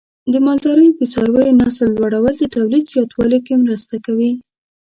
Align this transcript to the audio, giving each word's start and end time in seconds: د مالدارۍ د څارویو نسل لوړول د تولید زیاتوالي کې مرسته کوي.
د 0.31 0.33
مالدارۍ 0.45 0.87
د 0.93 1.01
څارویو 1.11 1.57
نسل 1.61 1.89
لوړول 1.97 2.33
د 2.37 2.43
تولید 2.55 2.83
زیاتوالي 2.93 3.39
کې 3.45 3.53
مرسته 3.63 3.95
کوي. 4.05 4.31